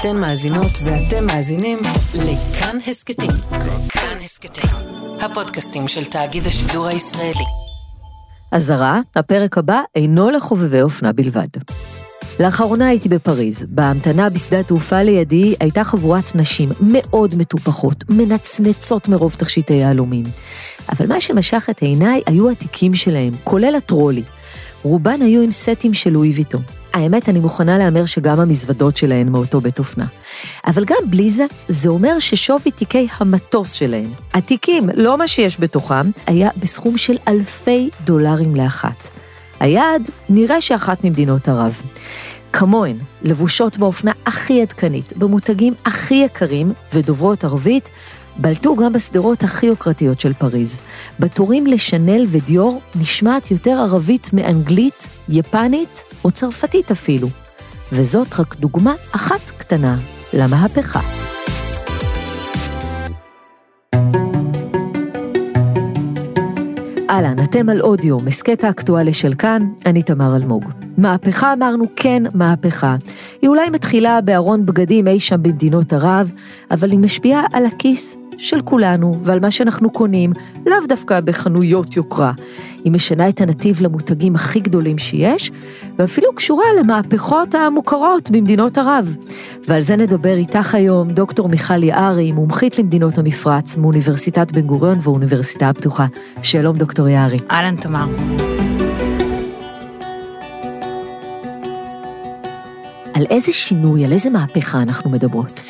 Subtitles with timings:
[0.00, 1.78] אתן מאזינות ואתם מאזינים
[2.14, 3.30] לכאן הסכתים.
[3.88, 4.70] כאן הסכתים,
[5.20, 7.44] הפודקאסטים של תאגיד השידור הישראלי.
[8.52, 11.46] אזהרה, הפרק הבא אינו לחובבי אופנה בלבד.
[12.40, 13.66] לאחרונה הייתי בפריז.
[13.68, 20.24] בהמתנה בשדה התעופה לידי הייתה חבורת נשים מאוד מטופחות, מנצנצות מרוב תכשיטי יהלומים.
[20.92, 24.22] אבל מה שמשך את עיניי היו התיקים שלהם, כולל הטרולי.
[24.82, 26.58] רובן היו עם סטים של לואי ויטו.
[26.96, 30.06] האמת, אני מוכנה להמר שגם המזוודות שלהן מאותו בית אופנה.
[30.66, 36.10] אבל גם בלי זה, זה אומר ששווי תיקי המטוס שלהן, התיקים, לא מה שיש בתוכם,
[36.26, 39.08] היה בסכום של אלפי דולרים לאחת.
[39.60, 41.82] היעד, נראה שאחת ממדינות ערב.
[42.52, 47.90] כמוהן, לבושות באופנה הכי עדכנית, במותגים הכי יקרים ודוברות ערבית,
[48.38, 50.80] בלטו גם בשדרות הכי יוקרתיות של פריז.
[51.20, 57.28] בתורים לשנל ודיור נשמעת יותר ערבית מאנגלית, יפנית או צרפתית אפילו.
[57.92, 59.98] וזאת רק דוגמה אחת קטנה
[60.32, 61.00] למהפכה.
[67.10, 70.64] אהלן, אתם על אודיו, מסכת האקטואליה של כאן, אני תמר אלמוג.
[70.98, 72.96] מהפכה אמרנו כן, מהפכה.
[73.42, 76.30] היא אולי מתחילה בארון בגדים אי שם במדינות ערב,
[76.70, 80.32] אבל היא משפיעה על הכיס של כולנו ועל מה שאנחנו קונים,
[80.66, 82.32] לאו דווקא בחנויות יוקרה.
[82.84, 85.50] היא משנה את הנתיב למותגים הכי גדולים שיש,
[85.98, 89.16] ואפילו קשורה למהפכות המוכרות במדינות ערב.
[89.68, 95.68] ועל זה נדבר איתך היום דוקטור מיכל יערי, מומחית למדינות המפרץ, מאוניברסיטת בן גוריון ואוניברסיטה
[95.68, 96.06] הפתוחה.
[96.42, 97.38] שלום, דוקטור יערי.
[97.50, 98.06] אהלן, תמר.
[103.14, 105.60] על איזה שינוי, על איזה מהפכה אנחנו מדברות?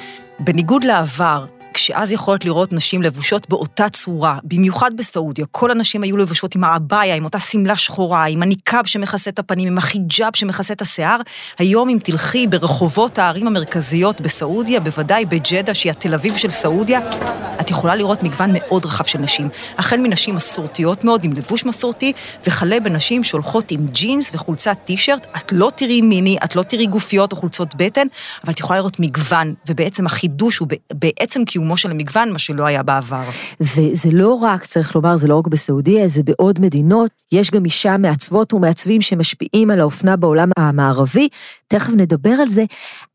[0.40, 1.44] בניגוד לעבר,
[1.76, 7.14] כשאז יכולת לראות נשים לבושות באותה צורה, במיוחד בסעודיה, כל הנשים היו לבושות עם העבאיה,
[7.14, 11.20] עם אותה שמלה שחורה, עם הניקאב שמכסה את הפנים, עם החיג'אב שמכסה את השיער.
[11.58, 17.00] היום אם תלכי ברחובות הערים המרכזיות בסעודיה, בוודאי בג'דה, שהיא התל אביב של סעודיה,
[17.60, 19.48] את יכולה לראות מגוון מאוד רחב של נשים.
[19.78, 22.12] החל מנשים מסורתיות מאוד, עם לבוש מסורתי,
[22.46, 25.26] וכלה בנשים שהולכות עם ג'ינס וחולצת טישרט.
[25.36, 28.06] את לא תראי מיני, את לא תראי גופיות או חולצות בטן,
[28.44, 32.66] אבל את יכולה לראות מגוון, ובעצם החידוש הוא בעצם קיום קיומו של המגוון, מה שלא
[32.66, 33.22] היה בעבר.
[33.60, 37.10] וזה לא רק, צריך לומר, זה לא רק בסעודיה, זה בעוד מדינות.
[37.32, 41.28] יש גם אישה מעצבות ומעצבים שמשפיעים על האופנה בעולם המערבי,
[41.68, 42.64] תכף נדבר על זה.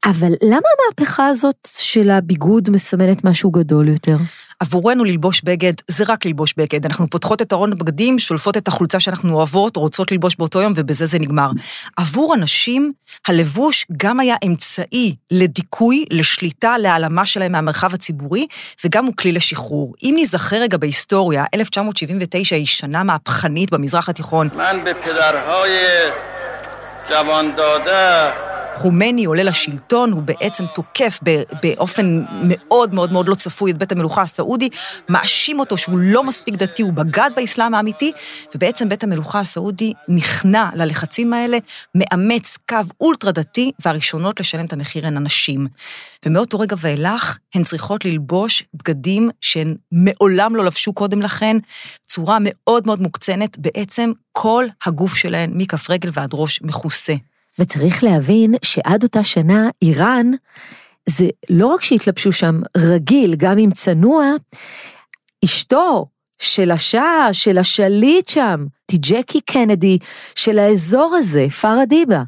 [0.05, 4.17] אבל למה המהפכה הזאת של הביגוד מסמנת משהו גדול יותר?
[4.61, 6.85] עבורנו ללבוש בגד זה רק ללבוש בגד.
[6.85, 11.05] אנחנו פותחות את ארון הבגדים, שולפות את החולצה שאנחנו אוהבות, רוצות ללבוש באותו יום, ובזה
[11.05, 11.51] זה נגמר.
[11.97, 12.93] עבור אנשים,
[13.27, 18.47] הלבוש גם היה אמצעי לדיכוי, לשליטה, להעלמה שלהם מהמרחב הציבורי,
[18.85, 19.93] וגם הוא כלי לשחרור.
[20.03, 24.49] אם נזכר רגע בהיסטוריה, 1979 היא שנה מהפכנית במזרח התיכון.
[28.75, 31.19] חומני עולה לשלטון, הוא בעצם תוקף
[31.63, 34.69] באופן מאוד מאוד מאוד לא צפוי את בית המלוכה הסעודי,
[35.09, 38.11] מאשים אותו שהוא לא מספיק דתי, הוא בגד באסלאם האמיתי,
[38.55, 41.57] ובעצם בית המלוכה הסעודי נכנע ללחצים האלה,
[41.95, 45.67] מאמץ קו אולטרה דתי, והראשונות לשלם את המחיר הן הנשים.
[46.25, 51.57] ומאותו רגע ואילך, הן צריכות ללבוש בגדים שהן מעולם לא לבשו קודם לכן,
[52.07, 57.13] צורה מאוד מאוד מוקצנת, בעצם כל הגוף שלהן, מכף רגל ועד ראש, מכוסה.
[57.59, 60.31] וצריך להבין שעד אותה שנה, איראן,
[61.09, 64.25] זה לא רק שהתלבשו שם רגיל, גם אם צנוע,
[65.45, 66.05] אשתו
[66.41, 68.65] של השאה, של השליט שם,
[68.97, 69.97] ג'קי קנדי
[70.35, 72.21] של האזור הזה, פרדיבה.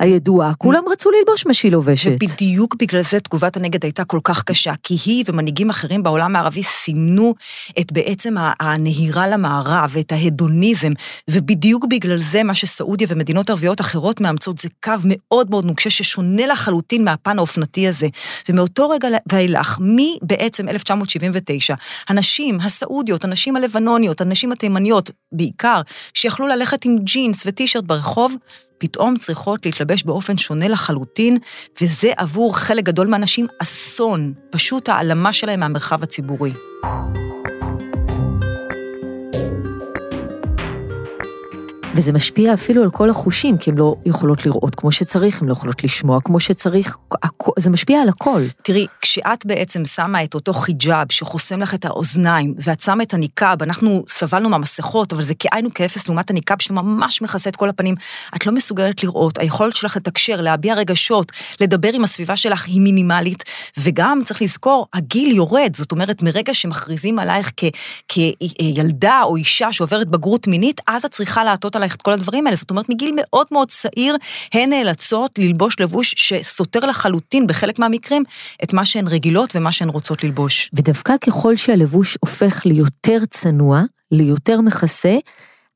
[0.00, 2.10] הידועה, כולם רצו ללבוש מה שהיא לובשת.
[2.22, 6.62] ובדיוק בגלל זה תגובת הנגד הייתה כל כך קשה, כי היא ומנהיגים אחרים בעולם הערבי
[6.62, 7.34] סימנו
[7.80, 10.92] את בעצם הנהירה למערב, את ההדוניזם,
[11.30, 16.46] ובדיוק בגלל זה מה שסעודיה ומדינות ערביות אחרות מאמצות זה קו מאוד מאוד נוקשה ששונה
[16.46, 18.06] לחלוטין מהפן האופנתי הזה.
[18.48, 21.74] ומאותו רגע ואילך, מבעצם 1979,
[22.08, 25.80] הנשים הסעודיות, הנשים הלבנוניות, הנשים התימניות, בעיקר,
[26.14, 28.34] שיכלו ללכת עם ג'ינס וטישרט ברחוב,
[28.78, 31.38] פתאום צריכות להתלבש באופן שונה לחלוטין,
[31.80, 36.52] וזה עבור חלק גדול מהאנשים אסון, פשוט העלמה שלהם מהמרחב הציבורי.
[41.96, 45.52] וזה משפיע אפילו על כל החושים, כי הן לא יכולות לראות כמו שצריך, הן לא
[45.52, 46.96] יכולות לשמוע כמו שצריך,
[47.58, 48.42] זה משפיע על הכל.
[48.62, 53.62] תראי, כשאת בעצם שמה את אותו חיג'אב שחוסם לך את האוזניים, ואת שמה את הניקאב,
[53.62, 57.94] אנחנו סבלנו מהמסכות, אבל זה כאין וכאפס לעומת הניקאב שממש מכסה את כל הפנים.
[58.36, 63.44] את לא מסוגלת לראות, היכולת שלך לתקשר, להביע רגשות, לדבר עם הסביבה שלך היא מינימלית,
[63.78, 67.52] וגם, צריך לזכור, הגיל יורד, זאת אומרת, מרגע שמכריזים עלייך
[68.08, 72.46] כילדה או אישה שעוברת בגרות מינית, אז את צריכה לעטות על עלייך את כל הדברים
[72.46, 72.56] האלה.
[72.56, 74.16] זאת אומרת, מגיל מאוד מאוד צעיר,
[74.54, 78.24] הן נאלצות ללבוש לבוש שסותר לחלוטין, בחלק מהמקרים,
[78.62, 80.70] את מה שהן רגילות ומה שהן רוצות ללבוש.
[80.74, 85.16] ודווקא ככל שהלבוש הופך ליותר צנוע, ליותר מכסה,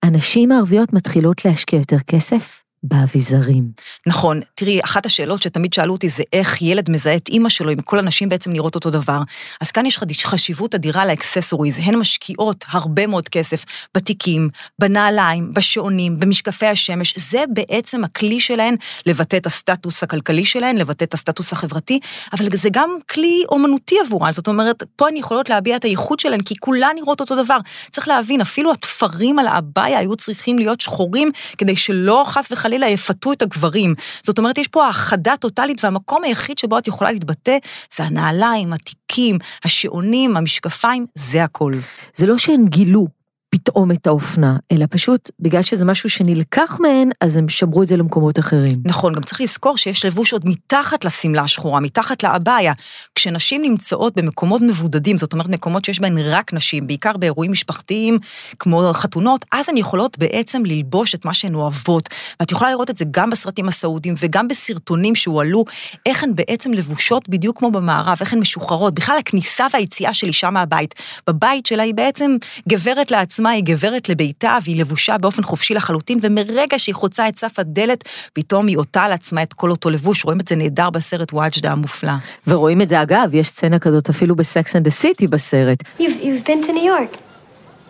[0.03, 3.71] הנשים הערביות מתחילות להשקיע יותר כסף באביזרים.
[4.07, 4.41] נכון.
[4.55, 7.99] תראי, אחת השאלות שתמיד שאלו אותי זה איך ילד מזהה את אימא שלו, אם כל
[7.99, 9.21] הנשים בעצם נראות אותו דבר.
[9.61, 11.79] אז כאן יש חשיבות אדירה לאקססוריז.
[11.83, 14.49] הן משקיעות הרבה מאוד כסף בתיקים,
[14.79, 17.15] בנעליים, בשעונים, במשקפי השמש.
[17.17, 22.01] זה בעצם הכלי שלהן לבטא את הסטטוס הכלכלי שלהן, לבטא את הסטטוס החברתי,
[22.33, 24.33] אבל זה גם כלי אומנותי עבורן.
[24.33, 27.59] זאת אומרת, פה הן יכולות להביע את הייחוד שלהן, כי כולן נראות אותו דבר.
[27.91, 32.89] צריך להבין, אפילו התפרים על האביה היו צריכים להיות שחורים, כדי שלא חס וחלילה חלילה
[32.89, 33.95] יפתו את הגברים.
[34.23, 37.57] זאת אומרת, יש פה האחדה טוטאלית, והמקום היחיד שבו את יכולה להתבטא
[37.95, 41.73] זה הנעליים, התיקים, השעונים, המשקפיים, זה הכל.
[42.15, 43.20] זה לא שהן גילו
[43.51, 47.97] פתאום את האופנה, אלא פשוט בגלל שזה משהו שנלקח מהן, אז הם שמרו את זה
[47.97, 48.83] למקומות אחרים.
[48.85, 52.73] נכון, גם צריך לזכור שיש לבוש עוד מתחת לשמלה השחורה, מתחת לאבעיה.
[53.15, 58.19] כשנשים נמצאות במקומות מבודדים, זאת אומרת מקומות שיש בהן רק נשים, בעיקר באירועים משפחתיים,
[58.59, 62.09] כמו חתונות, אז הן יכולות בעצם ללבוש את מה שהן אוהבות.
[62.41, 65.65] ואת יכולה לראות את זה גם בסרטים הסעודיים וגם בסרטונים שהועלו,
[66.07, 68.95] איך הן בעצם לבושות בדיוק כמו במערב, איך הן משוחררות.
[68.95, 70.95] בכלל הכניסה והיציאה של אישה מהבית.
[71.27, 72.37] בבית שלה היא בעצם
[72.69, 73.40] גברת לעצמה.
[73.41, 78.09] עצמה היא גברת לביתה והיא לבושה באופן חופשי לחלוטין, ומרגע שהיא חוצה את סף הדלת,
[78.33, 80.25] פתאום היא עוטה על עצמה את כל אותו לבוש.
[80.25, 82.13] רואים את זה נהדר בסרט וואג'דה המופלא.
[82.47, 85.83] ורואים את זה, אגב, יש סצנה כזאת אפילו ב Sex and the City בסרט.
[85.83, 87.17] You've, you've been to New York?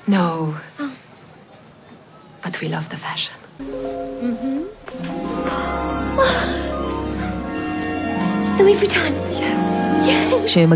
[0.09, 0.55] No.
[2.45, 3.35] But we love the fashion.
[8.59, 9.13] Louis Vuitton.
[9.39, 9.80] שהן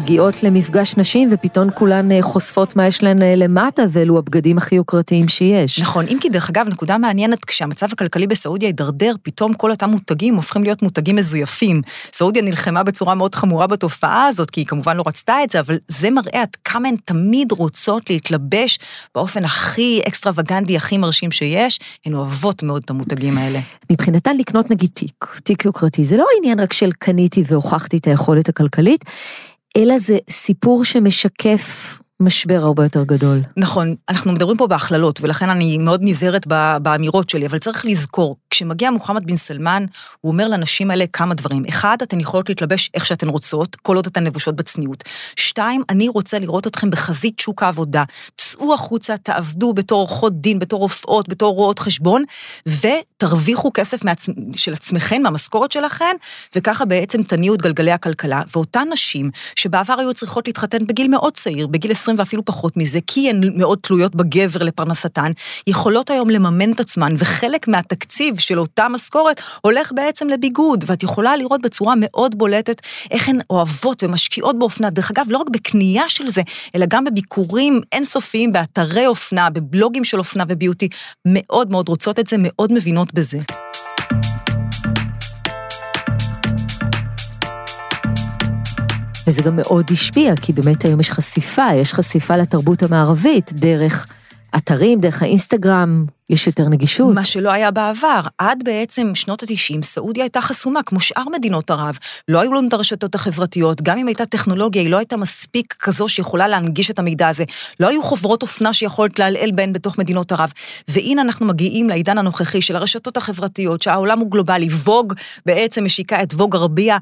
[0.04, 4.74] מגיעות למפגש נשים ופתאום כולן אה, חושפות מה יש להן אה, למטה, ואלו הבגדים הכי
[4.74, 5.78] יוקרתיים שיש.
[5.78, 10.34] נכון, אם כי דרך אגב, נקודה מעניינת, כשהמצב הכלכלי בסעודיה הידרדר, פתאום כל אותם מותגים
[10.34, 11.82] הופכים להיות מותגים מזויפים.
[12.12, 15.78] סעודיה נלחמה בצורה מאוד חמורה בתופעה הזאת, כי היא כמובן לא רצתה את זה, אבל
[15.88, 18.78] זה מראה עד כמה הן תמיד רוצות להתלבש
[19.14, 21.80] באופן הכי אקסטרווגנדי, הכי מרשים שיש.
[22.06, 23.58] הן אוהבות מאוד את המותגים האלה.
[23.92, 28.48] מבחינתן לקנות נגיד תיק, תיק יוקרתי, זה לא עניין רק של קניתי והוכחתי את היכולת
[28.48, 29.04] הכלכלית,
[29.76, 33.40] אלא זה סיפור שמשקף משבר הרבה יותר גדול.
[33.56, 36.46] נכון, אנחנו מדברים פה בהכללות, ולכן אני מאוד נזהרת
[36.82, 39.84] באמירות שלי, אבל צריך לזכור, כשמגיע מוחמד בן סלמן,
[40.20, 41.64] הוא אומר לנשים האלה כמה דברים.
[41.68, 45.04] אחד, אתן יכולות להתלבש איך שאתן רוצות, כל עוד אתן לבושות בצניעות.
[45.36, 48.04] שתיים, אני רוצה לראות אתכם בחזית שוק העבודה.
[48.36, 52.24] צאו החוצה, תעבדו בתור עורכות דין, בתור רופאות, בתור רואות חשבון,
[52.68, 54.26] ותרוויחו כסף מעצ...
[54.54, 56.16] של עצמכן, מהמשכורת שלכן,
[56.56, 58.42] וככה בעצם תניעו את גלגלי הכלכלה.
[58.54, 63.30] ואותן נשים, שבעבר היו צריכות להתחתן בגיל מאוד צעיר, בגיל 20 ואפילו פחות מזה, כי
[63.30, 65.30] הן מאוד תלויות בגבר לפרנסתן,
[65.66, 71.36] יכולות היום לממן את עצמן, וחלק מהתקציב של אותה משכורת הולך בעצם לביגוד, ואת יכולה
[71.36, 72.80] לראות בצורה מאוד בולטת
[73.10, 74.90] איך הן אוהבות ומשקיעות באופנה.
[74.90, 76.42] דרך אגב, לא רק בקנייה של זה,
[76.74, 80.88] אלא גם בביקורים אינסופיים באתרי אופנה, בבלוגים של אופנה וביוטי,
[81.26, 83.63] מאוד מאוד רוצות את זה, מאוד מבינות בזה.
[89.26, 94.06] וזה גם מאוד השפיע, כי באמת היום יש חשיפה, יש חשיפה לתרבות המערבית דרך
[94.56, 97.14] אתרים, דרך האינסטגרם, יש יותר נגישות.
[97.14, 98.20] מה שלא היה בעבר.
[98.38, 101.98] עד בעצם שנות ה-90, סעודיה הייתה חסומה, כמו שאר מדינות ערב.
[102.28, 106.08] לא היו לנו את הרשתות החברתיות, גם אם הייתה טכנולוגיה, היא לא הייתה מספיק כזו
[106.08, 107.44] שיכולה להנגיש את המידע הזה.
[107.80, 110.52] לא היו חוברות אופנה שיכולת לעלעל בהן בתוך מדינות ערב.
[110.88, 114.68] והנה אנחנו מגיעים לעידן הנוכחי של הרשתות החברתיות, שהעולם הוא גלובלי.
[114.68, 115.12] ווג
[115.46, 116.98] בעצם משיקה את ווג ערבייה.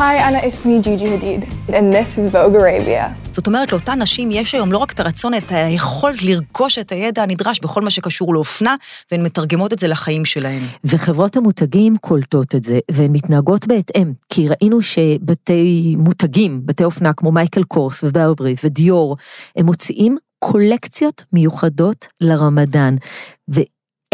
[0.00, 1.42] Hi, Anna, it's me, Gigi Hadid,
[1.76, 3.04] and this is Vogue Arabia.
[3.32, 7.22] זאת אומרת, לאותן נשים יש היום לא רק את הרצון, את היכולת לרכוש את הידע
[7.22, 8.76] הנדרש בכל מה שקשור לאופנה,
[9.12, 10.62] והן מתרגמות את זה לחיים שלהן.
[10.84, 17.32] וחברות המותגים קולטות את זה, והן מתנהגות בהתאם, כי ראינו שבתי מותגים, בתי אופנה כמו
[17.32, 19.16] מייקל קורס וברברי ודיור,
[19.56, 22.96] הם מוציאים קולקציות מיוחדות לרמדאן.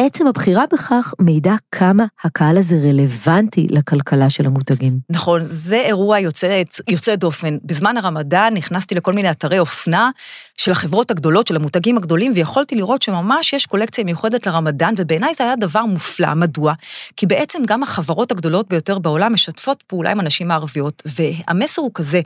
[0.01, 4.99] עצם הבחירה בכך מעידה כמה הקהל הזה רלוונטי לכלכלה של המותגים.
[5.11, 7.57] נכון, זה אירוע יוצא, יוצא דופן.
[7.65, 10.11] בזמן הרמדאן נכנסתי לכל מיני אתרי אופנה
[10.57, 15.45] של החברות הגדולות, של המותגים הגדולים, ויכולתי לראות שממש יש קולקציה מיוחדת לרמדאן, ובעיניי זה
[15.45, 16.35] היה דבר מופלא.
[16.35, 16.73] מדוע?
[17.17, 22.21] כי בעצם גם החברות הגדולות ביותר בעולם משתפות פעולה עם הנשים הערביות, והמסר הוא כזה,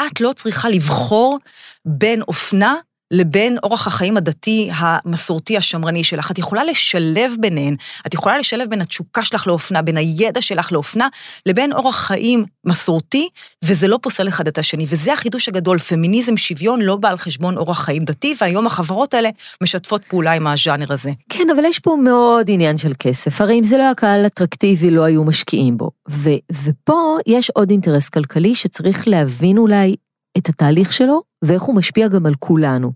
[0.00, 1.38] את לא צריכה לבחור
[1.84, 2.74] בין אופנה
[3.12, 6.30] לבין אורח החיים הדתי המסורתי השמרני שלך.
[6.30, 7.76] את יכולה לשלב ביניהן,
[8.06, 11.08] את יכולה לשלב בין התשוקה שלך לאופנה, בין הידע שלך לאופנה,
[11.46, 13.28] לבין אורח חיים מסורתי,
[13.64, 14.86] וזה לא פוסל אחד את השני.
[14.88, 19.28] וזה החידוש הגדול, פמיניזם, שוויון, לא בא על חשבון אורח חיים דתי, והיום החברות האלה
[19.62, 21.10] משתפות פעולה עם הז'אנר הזה.
[21.28, 23.40] כן, אבל יש פה מאוד עניין של כסף.
[23.40, 25.90] הרי אם זה לא היה קהל אטרקטיבי, לא היו משקיעים בו.
[26.10, 26.30] ו,
[26.64, 29.94] ופה יש עוד אינטרס כלכלי שצריך להבין אולי
[30.38, 32.92] את התהליך שלו, ואיך הוא משפיע גם על כולנו.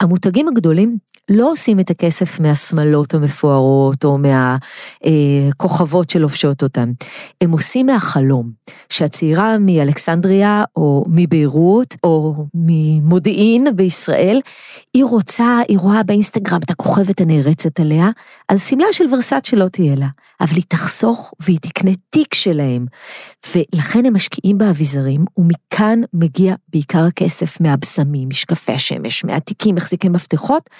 [0.00, 0.98] המותגים הגדולים
[1.32, 6.92] לא עושים את הכסף מהשמלות המפוארות או מהכוכבות שלובשות אותם.
[7.40, 8.50] הם עושים מהחלום,
[8.88, 14.40] שהצעירה מאלכסנדריה או מביירות או ממודיעין בישראל,
[14.94, 18.10] היא רוצה, היא רואה באינסטגרם את הכוכבת הנערצת עליה,
[18.48, 20.08] אז שמלה של ורסאצ' שלא תהיה לה,
[20.40, 22.86] אבל היא תחסוך והיא תקנה תיק שלהם.
[23.54, 30.70] ולכן הם משקיעים באביזרים, ומכאן מגיע בעיקר הכסף מהבשמים, משקפי השמש, מהתיקים, מחזיקי מפתחות,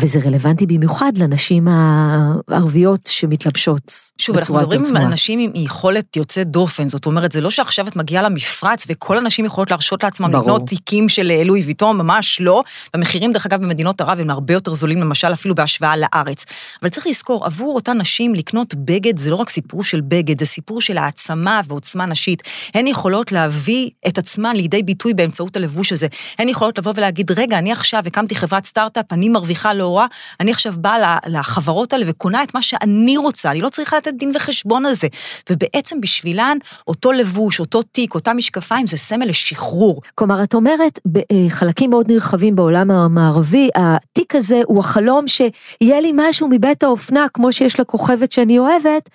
[0.00, 5.06] וזה רלוונטי במיוחד לנשים הערביות שמתלבשות שוב, אנחנו בצורה יותר מדברים צנועה.
[5.06, 9.18] על נשים עם יכולת יוצאת דופן, זאת אומרת, זה לא שעכשיו את מגיעה למפרץ וכל
[9.18, 10.42] הנשים יכולות להרשות לעצמן ברור.
[10.42, 12.62] לקנות תיקים של לואי ויטון, ממש לא.
[12.94, 16.44] המחירים, דרך אגב, במדינות ערב הם הרבה יותר זולים, למשל, אפילו בהשוואה לארץ.
[16.82, 20.46] אבל צריך לזכור, עבור אותן נשים לקנות בגד זה לא רק סיפור של בגד, זה
[20.46, 22.42] סיפור של העצמה ועוצמה נשית.
[22.74, 26.06] הן יכולות להביא את עצמן לידי ביטוי באמצעות הלבוש הזה.
[26.38, 30.06] הן יכולות לבוא ולהגיד, רגע, אני עכשיו הקמתי חברת סטארט-אפ, אני מרוויחה לא רע,
[30.40, 34.32] אני עכשיו באה לחברות האלה וקונה את מה שאני רוצה, אני לא צריכה לתת דין
[34.34, 35.06] וחשבון על זה.
[35.50, 40.02] ובעצם בשבילן, אותו לבוש, אותו תיק, אותם משקפיים, זה סמל לשחרור.
[40.14, 46.48] כלומר, את אומרת, בחלקים מאוד נרחבים בעולם המערבי, התיק הזה הוא החלום שיהיה לי משהו
[46.48, 49.10] מבית האופנה, כמו שיש לכוכבת שאני אוהבת,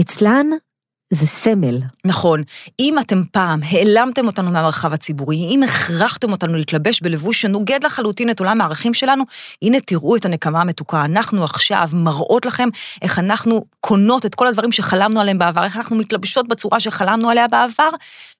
[0.00, 0.46] אצלן
[1.14, 1.78] זה סמל.
[2.04, 2.42] נכון,
[2.80, 8.40] אם אתם פעם העלמתם אותנו מהמרחב הציבורי, אם הכרחתם אותנו להתלבש בלבוש שנוגד לחלוטין את
[8.40, 9.24] עולם הערכים שלנו,
[9.62, 11.04] הנה תראו את הנקמה המתוקה.
[11.04, 12.68] אנחנו עכשיו מראות לכם
[13.02, 17.48] איך אנחנו קונות את כל הדברים שחלמנו עליהם בעבר, איך אנחנו מתלבשות בצורה שחלמנו עליה
[17.48, 17.90] בעבר,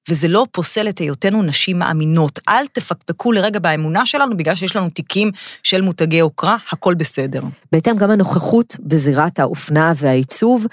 [0.09, 2.39] וזה לא פוסל את היותנו נשים מאמינות.
[2.49, 5.31] אל תפקפקו לרגע באמונה שלנו בגלל שיש לנו תיקים
[5.63, 7.43] של מותגי יוקרה, הכל בסדר.
[7.73, 10.67] בהתאם גם הנוכחות בזירת האופנה והעיצוב,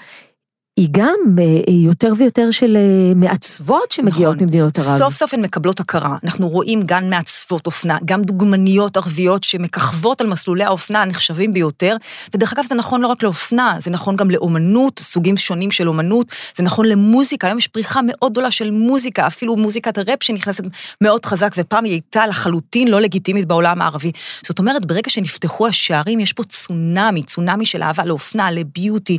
[0.80, 4.46] היא גם אה, יותר ויותר של אה, מעצבות שמגיעות נכון.
[4.46, 4.98] ממדינות ערב.
[4.98, 6.16] סוף סוף הן מקבלות הכרה.
[6.24, 11.96] אנחנו רואים גם מעצבות אופנה, גם דוגמניות ערביות שמככבות על מסלולי האופנה הנחשבים ביותר,
[12.34, 16.26] ודרך אגב זה נכון לא רק לאופנה, זה נכון גם לאומנות, סוגים שונים של אומנות,
[16.56, 20.64] זה נכון למוזיקה, היום יש פריחה מאוד גדולה של מוזיקה, אפילו מוזיקת הראפ שנכנסת
[21.00, 24.12] מאוד חזק, ופעם היא הייתה לחלוטין לא לגיטימית בעולם הערבי.
[24.42, 29.18] זאת אומרת, ברגע שנפתחו השערים, יש פה צונאמי, צונאמי של אהבה לאופנה, לביוטי,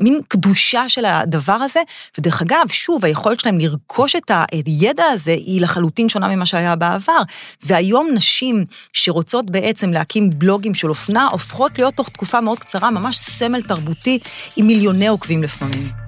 [0.00, 1.80] מין קדושה של הדבר הזה,
[2.18, 7.18] ודרך אגב, שוב, היכולת שלהם לרכוש את הידע הזה היא לחלוטין שונה ממה שהיה בעבר.
[7.64, 13.16] והיום נשים שרוצות בעצם להקים בלוגים של אופנה, הופכות להיות תוך תקופה מאוד קצרה ממש
[13.16, 14.18] סמל תרבותי
[14.56, 16.07] עם מיליוני עוקבים לפעמים.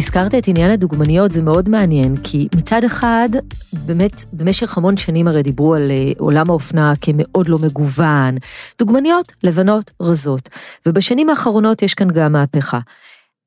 [0.00, 3.28] הזכרת את עניין הדוגמניות, זה מאוד מעניין, כי מצד אחד,
[3.72, 8.34] באמת, במשך המון שנים הרי דיברו על אה, עולם האופנה כמאוד לא מגוון.
[8.78, 10.48] דוגמניות לבנות רזות,
[10.86, 12.78] ובשנים האחרונות יש כאן גם מהפכה.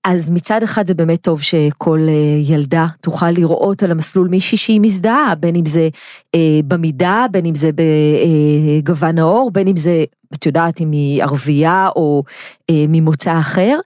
[0.07, 4.81] אז מצד אחד זה באמת טוב שכל אה, ילדה תוכל לראות על המסלול מישהי שהיא
[4.81, 5.89] מזדהה, בין אם זה
[6.35, 11.89] אה, במידה, בין אם זה בגוון העור, בין אם זה, את יודעת, אם היא ערבייה
[11.95, 12.23] או
[12.69, 13.79] אה, ממוצא אחר,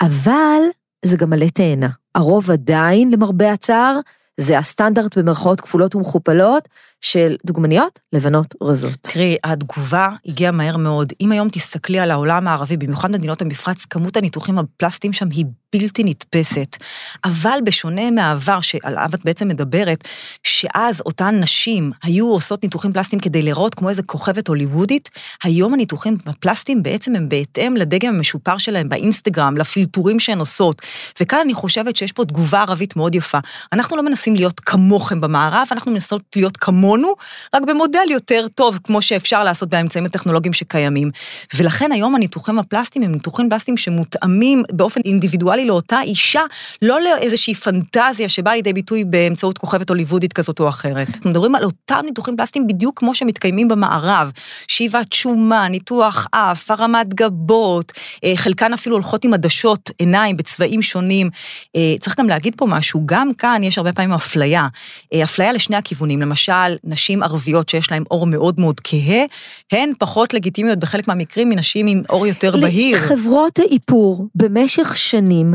[0.00, 0.60] אבל
[1.04, 2.01] זה גם מלא תאנה.
[2.14, 3.98] הרוב עדיין, למרבה הצער,
[4.36, 6.68] זה הסטנדרט במרכאות כפולות ומכופלות
[7.02, 8.98] של דוגמניות לבנות רזות.
[9.00, 11.12] תראי, התגובה הגיעה מהר מאוד.
[11.20, 16.04] אם היום תסתכלי על העולם הערבי, במיוחד מדינות המפרץ, כמות הניתוחים הפלסטיים שם היא בלתי
[16.04, 16.76] נתפסת.
[17.24, 20.08] אבל בשונה מהעבר שעליו את בעצם מדברת,
[20.42, 25.10] שאז אותן נשים היו עושות ניתוחים פלסטיים כדי להיראות כמו איזה כוכבת הוליוודית,
[25.44, 30.82] היום הניתוחים הפלסטיים בעצם הם בהתאם לדגם המשופר שלהם באינסטגרם, לפילטורים שהן עושות.
[31.20, 33.38] וכאן אני חושבת שיש פה תגובה ערבית מאוד יפה.
[33.72, 36.56] אנחנו לא מנסים להיות כמוכם במערב, אנחנו מנסות להיות
[36.92, 37.14] כמונו,
[37.54, 41.10] רק במודל יותר טוב, כמו שאפשר לעשות באמצעים הטכנולוגיים שקיימים.
[41.56, 46.40] ולכן היום הניתוחים הפלסטיים הם ניתוחים פלסטיים שמותאמים באופן אינדיבידואלי לאותה אישה,
[46.82, 51.08] לא לאיזושהי פנטזיה שבאה לידי ביטוי באמצעות כוכבת הוליוודית כזאת או אחרת.
[51.08, 54.30] אנחנו מדברים על אותם ניתוחים פלסטיים בדיוק כמו שמתקיימים במערב.
[54.68, 57.92] שאיבת שומה, ניתוח אף, הרמת גבות,
[58.24, 61.30] אה, חלקן אפילו הולכות עם עדשות עיניים בצבעים שונים.
[61.76, 64.68] אה, צריך גם להגיד פה משהו, גם כאן יש הרבה פעמים אפליה.
[65.14, 69.24] אה, אפליה לשני הכיוונים, למשל, נשים ערביות שיש להן אור מאוד מאוד כהה,
[69.72, 72.98] הן פחות לגיטימיות בחלק מהמקרים מנשים עם אור יותר בהיר.
[72.98, 75.54] חברות האיפור במשך שנים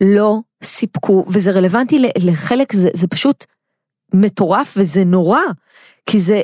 [0.00, 3.44] לא סיפקו, וזה רלוונטי לחלק, זה, זה פשוט
[4.14, 5.40] מטורף וזה נורא,
[6.06, 6.42] כי זה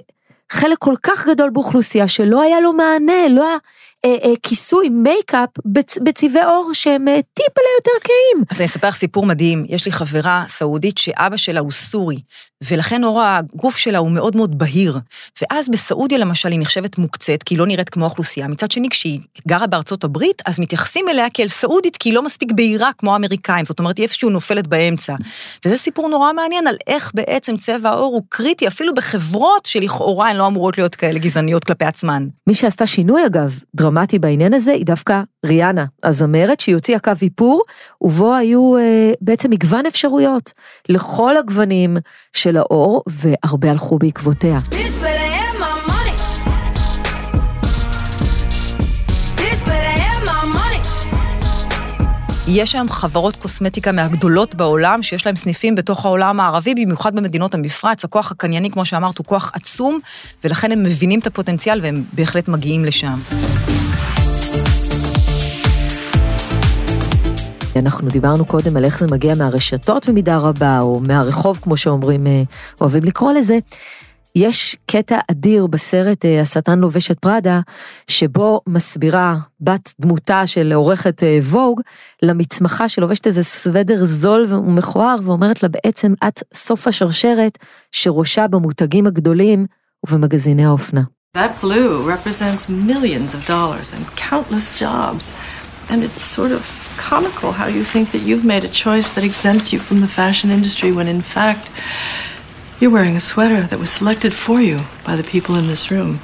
[0.53, 3.57] חלק כל כך גדול באוכלוסייה שלא היה לו מענה, לא היה
[4.05, 8.45] אה, אה, כיסוי מייקאפ בצ, בצבעי עור שהם אה, טיפל'ה יותר כהים.
[8.51, 9.65] אז אני אספר לך סיפור מדהים.
[9.69, 12.21] יש לי חברה סעודית שאבא שלה הוא סורי,
[12.65, 14.99] ולכן עור הגוף שלה הוא מאוד מאוד בהיר.
[15.43, 18.49] ואז בסעודיה למשל היא נחשבת מוקצת, כי היא לא נראית כמו האוכלוסייה.
[18.49, 22.53] מצד שני, כשהיא גרה בארצות הברית, אז מתייחסים אליה כאל סעודית, כי היא לא מספיק
[22.53, 23.65] בהירה כמו האמריקאים.
[23.65, 25.15] זאת אומרת, היא איפשהו נופלת באמצע.
[25.65, 30.37] וזה סיפור נורא מעניין על איך בעצם צבע העור הוא קריטי, אפילו בחברות שלכאורה הן
[30.37, 32.27] לא אמורות להיות כאלה גזעניות כלפי עצמן.
[32.47, 37.63] מי שעשתה שינוי אגב, דרמטי בעניין הזה, היא דווקא ריאנה, הזמרת, שהיא הוציאה קו איפור,
[38.01, 40.53] ובו היו אה, בעצם מגוון אפשרויות
[40.89, 41.97] לכל הגוונים
[42.33, 44.61] של האור, והרבה הלכו בעקבותיה.
[52.53, 58.05] יש היום חברות קוסמטיקה מהגדולות בעולם, שיש להם סניפים בתוך העולם הערבי, במיוחד במדינות המפרץ.
[58.05, 59.99] הכוח הקנייני, כמו שאמרת, הוא כוח עצום,
[60.45, 63.19] ולכן הם מבינים את הפוטנציאל והם בהחלט מגיעים לשם.
[67.77, 72.43] אנחנו דיברנו קודם על איך זה מגיע מהרשתות במידה רבה, או מהרחוב, כמו שאומרים, אה,
[72.81, 73.59] אוהבים לקרוא לזה.
[74.37, 77.61] יש קטע אדיר בסרט אה, השטן לובש את פראדה,
[78.11, 81.81] שבו מסבירה בת דמותה של עורכת אה, ווג
[82.23, 87.59] למתמחה שלובשת איזה סוודר זול ומכוער, ואומרת לה בעצם את סוף השרשרת
[87.93, 89.67] שראשה במותגים הגדולים
[90.07, 91.03] ובמגזיני האופנה.
[91.37, 95.31] That blue represents millions of dollars and countless jobs.
[95.91, 99.73] And it's sort of comical how you think that you've made a choice that exempts
[99.73, 101.69] you from the fashion industry when in fact
[102.79, 106.19] you're wearing a sweater that was selected for you by the people in this room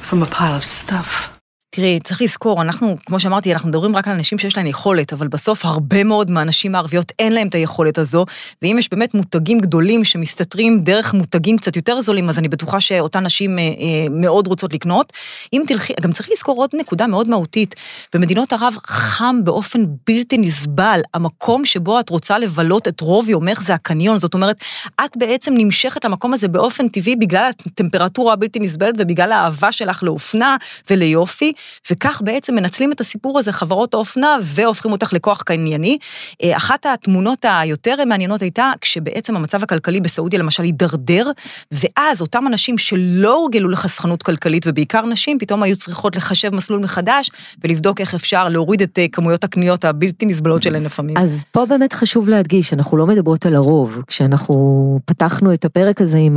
[0.00, 1.35] from a pile of stuff.
[1.76, 5.28] תראי, צריך לזכור, אנחנו, כמו שאמרתי, אנחנו מדברים רק על אנשים שיש להם יכולת, אבל
[5.28, 8.26] בסוף הרבה מאוד מהנשים הערביות אין להם את היכולת הזו,
[8.62, 13.24] ואם יש באמת מותגים גדולים שמסתתרים דרך מותגים קצת יותר זולים, אז אני בטוחה שאותן
[13.24, 15.12] נשים אה, אה, מאוד רוצות לקנות.
[15.52, 17.74] אם תלכי, גם צריך לזכור עוד נקודה מאוד מהותית,
[18.14, 23.74] במדינות ערב חם באופן בלתי נסבל, המקום שבו את רוצה לבלות את רוב יומך זה
[23.74, 24.60] הקניון, זאת אומרת,
[25.04, 30.56] את בעצם נמשכת למקום הזה באופן טבעי בגלל הטמפרטורה הבלתי נסבלת ובגלל האהבה שלך לאופנה
[30.90, 31.52] וליופי,
[31.90, 35.98] וכך בעצם מנצלים את הסיפור הזה חברות האופנה והופכים אותך לכוח קנייני.
[36.42, 41.30] אה, אחת התמונות היותר מעניינות הייתה כשבעצם המצב הכלכלי בסעודיה למשל הידרדר,
[41.72, 47.30] ואז אותם אנשים שלא הורגלו לחסכנות כלכלית, ובעיקר נשים, פתאום היו צריכות לחשב מסלול מחדש
[47.64, 51.16] ולבדוק איך אפשר להוריד את אה, כמויות הקניות הבלתי נסבלות שלהן לפעמים.
[51.16, 54.02] אז פה באמת חשוב להדגיש, אנחנו לא מדברות על הרוב.
[54.06, 56.36] כשאנחנו פתחנו את הפרק הזה עם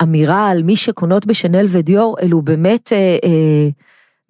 [0.00, 2.92] האמירה על מי שקונות בשנל ודיור, אלו באמת...
[2.92, 3.68] אה, אה,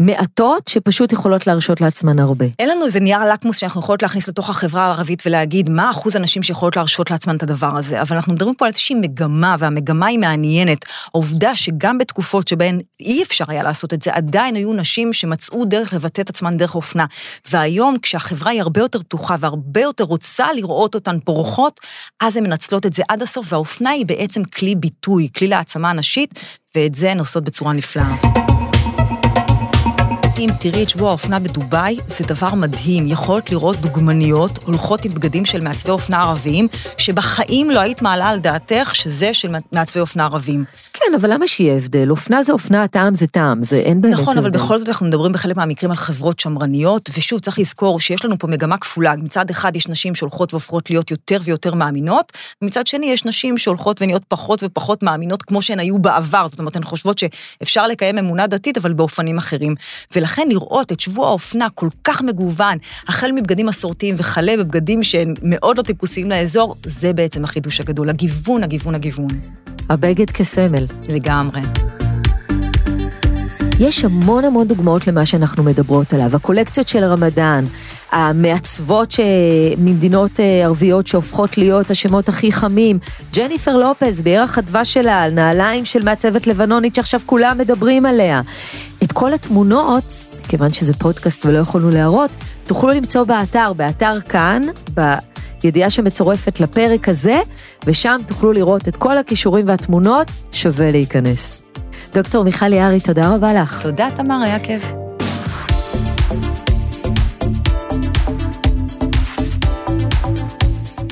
[0.06, 2.46] מעטות שפשוט יכולות להרשות לעצמן הרבה.
[2.58, 6.42] אין לנו איזה נייר לקמוס שאנחנו יכולות להכניס לתוך החברה הערבית ולהגיד מה אחוז הנשים
[6.42, 10.18] שיכולות להרשות לעצמן את הדבר הזה, אבל אנחנו מדברים פה על איזושהי מגמה, והמגמה היא
[10.18, 10.84] מעניינת.
[11.14, 15.92] העובדה שגם בתקופות שבהן אי אפשר היה לעשות את זה, עדיין היו נשים שמצאו דרך
[15.92, 17.06] לבטא את עצמן דרך אופנה.
[17.50, 21.80] והיום, כשהחברה היא הרבה יותר פתוחה והרבה יותר רוצה לראות אותן פורחות,
[22.20, 26.34] אז הן מנצלות את זה עד הסוף, והאופנה היא בעצם כלי ביטוי, כלי להעצמה נשית,
[26.74, 28.51] ואת זה הן עושות בצורה נפלאה.
[30.42, 33.06] אם תראי את שבוע האופנה בדובאי, זה דבר מדהים.
[33.06, 38.38] יכולת לראות דוגמניות הולכות עם בגדים של מעצבי אופנה ערביים, שבחיים לא היית מעלה על
[38.38, 40.64] דעתך שזה של מעצבי אופנה ערבים.
[40.92, 42.10] כן, אבל למה שיהיה הבדל?
[42.10, 44.58] אופנה זה אופנה, טעם זה טעם, זה אין באמת נכון, אבל הבדל.
[44.58, 48.46] בכל זאת אנחנו מדברים בחלק מהמקרים על חברות שמרניות, ושוב, צריך לזכור שיש לנו פה
[48.46, 49.14] מגמה כפולה.
[49.16, 54.02] מצד אחד יש נשים שהולכות והופכות להיות יותר ויותר מאמינות, ומצד שני יש נשים שהולכות
[54.02, 56.46] ונהיות פחות ופחות מאמינות כמו שהן היו בעבר.
[56.48, 59.74] זאת אומרת, הן חושבות שאפשר לקיים אמונה דתית, אבל באופנים אחרים.
[60.16, 65.78] ולכן לראות את שבוע האופנה כל כך מגוון, החל מבגדים מסורתיים וכלה בבגדים שהם מאוד
[65.78, 69.40] לא טיפוסיים לאזור, זה בעצם החידוש הגדול, הגיוון, הגיוון, הגיוון.
[69.88, 70.86] הבגד כסמל.
[71.08, 71.60] לגמרי.
[73.82, 76.36] יש המון המון דוגמאות למה שאנחנו מדברות עליו.
[76.36, 77.64] הקולקציות של רמדאן,
[78.12, 79.20] המעצבות ש...
[79.78, 82.98] ממדינות אה, ערביות שהופכות להיות השמות הכי חמים,
[83.36, 88.40] ג'ניפר לופז בירח הדבש שלה, על נעליים של מעצבת לבנונית שעכשיו כולם מדברים עליה.
[89.02, 92.30] את כל התמונות, כיוון שזה פודקאסט ולא יכולנו להראות,
[92.64, 94.62] תוכלו למצוא באתר, באתר כאן,
[95.62, 97.40] בידיעה שמצורפת לפרק הזה,
[97.86, 101.62] ושם תוכלו לראות את כל הכישורים והתמונות, שווה להיכנס.
[102.14, 103.82] דוקטור מיכל יערי, תודה רבה לך.
[103.82, 105.01] תודה, תמר, היה כיף.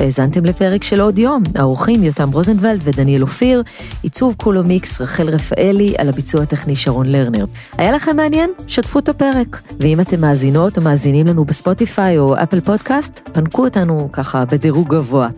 [0.00, 1.42] האזנתם לפרק של עוד יום.
[1.58, 3.62] האורחים יותם רוזנבלד ודניאל אופיר,
[4.02, 7.44] עיצוב קולו מיקס רחל רפאלי, על הביצוע הטכני שרון לרנר.
[7.78, 8.50] היה לכם מעניין?
[8.66, 9.62] שתפו את הפרק.
[9.80, 15.28] ואם אתם מאזינות או מאזינים לנו בספוטיפיי או אפל פודקאסט, פנקו אותנו ככה בדירוג גבוה.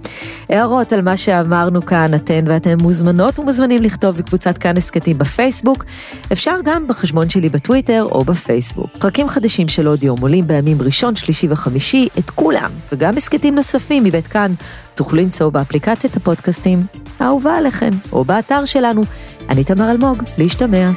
[0.48, 5.84] הערות על מה שאמרנו כאן, אתן ואתם מוזמנות ומוזמנים לכתוב בקבוצת כאן הסכתים בפייסבוק,
[6.32, 8.90] אפשר גם בחשבון שלי בטוויטר או בפייסבוק.
[8.98, 14.04] פרקים חדשים של עוד יום עולים בימים ראשון, שלישי וחמישי, את כולם, וגם הסכתים נוספים
[14.04, 16.86] מבית כאן, תוכלו למצוא באפליקציית הפודקאסטים
[17.20, 19.02] האהובה עליכם, או באתר שלנו.
[19.48, 20.90] אני תמר אלמוג, להשתמע.